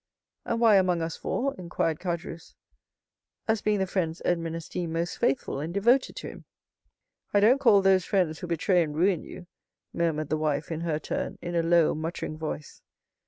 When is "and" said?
0.45-0.59, 5.59-5.71, 8.81-8.95